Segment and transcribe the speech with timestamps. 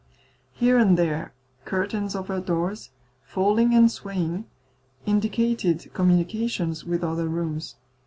[0.53, 1.31] Here and there
[1.63, 2.89] curtains over doors,
[3.21, 4.45] falling and swaying,
[5.05, 7.75] indicated communications with other rooms.